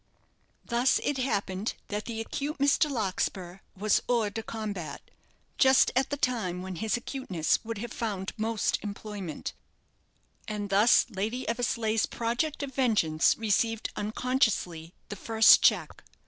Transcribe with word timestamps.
Thus 0.65 0.99
it 1.03 1.19
happened 1.19 1.75
that 1.89 2.05
the 2.05 2.19
acute 2.21 2.57
Mr. 2.57 2.89
Larkspur 2.89 3.59
was 3.77 4.01
hors 4.09 4.31
de 4.31 4.41
combat 4.41 4.99
just 5.59 5.91
at 5.95 6.09
the 6.09 6.17
time 6.17 6.63
when 6.63 6.77
his 6.77 6.97
acuteness 6.97 7.59
would 7.63 7.77
have 7.77 7.93
found 7.93 8.33
most 8.35 8.79
employment, 8.81 9.53
and 10.47 10.71
thus 10.71 11.05
Lady 11.11 11.47
Eversleigh's 11.47 12.07
project 12.07 12.63
of 12.63 12.73
vengeance 12.73 13.37
received, 13.37 13.91
unconsciously, 13.95 14.95
the 15.09 15.15
first 15.15 15.61
check. 15.61 16.03